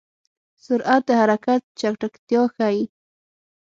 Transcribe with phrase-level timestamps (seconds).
[0.63, 2.83] سرعت د حرکت چټکتیا ښيي.